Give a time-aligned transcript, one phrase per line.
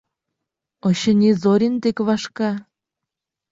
[0.87, 2.51] Очыни, Зорин дек вашка.